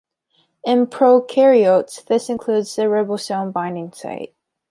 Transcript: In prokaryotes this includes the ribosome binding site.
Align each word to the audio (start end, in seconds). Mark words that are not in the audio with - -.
In 0.63 0.87
prokaryotes 0.87 2.03
this 2.05 2.27
includes 2.27 2.75
the 2.75 2.85
ribosome 2.87 3.53
binding 3.53 3.93
site. 3.93 4.33